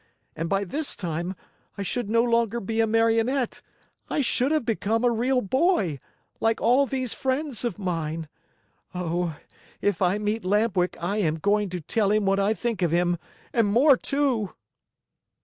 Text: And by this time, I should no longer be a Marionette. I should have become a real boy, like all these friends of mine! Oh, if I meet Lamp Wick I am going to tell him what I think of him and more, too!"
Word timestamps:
And 0.35 0.49
by 0.49 0.63
this 0.63 0.95
time, 0.95 1.35
I 1.77 1.83
should 1.83 2.09
no 2.09 2.23
longer 2.23 2.59
be 2.59 2.79
a 2.81 2.87
Marionette. 2.87 3.61
I 4.09 4.21
should 4.21 4.51
have 4.51 4.65
become 4.65 5.03
a 5.03 5.11
real 5.11 5.41
boy, 5.41 5.99
like 6.39 6.59
all 6.59 6.87
these 6.87 7.13
friends 7.13 7.63
of 7.63 7.77
mine! 7.77 8.27
Oh, 8.95 9.37
if 9.79 10.01
I 10.01 10.17
meet 10.17 10.43
Lamp 10.43 10.75
Wick 10.75 10.97
I 10.99 11.17
am 11.17 11.35
going 11.35 11.69
to 11.69 11.81
tell 11.81 12.09
him 12.09 12.25
what 12.25 12.39
I 12.39 12.55
think 12.55 12.81
of 12.81 12.89
him 12.89 13.19
and 13.53 13.67
more, 13.67 13.95
too!" 13.95 14.53